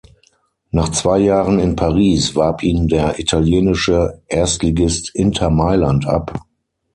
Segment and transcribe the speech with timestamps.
[0.71, 6.39] Nach zwei Jahren in Paris warb ihn der italienische Erstligist Inter Mailand ab.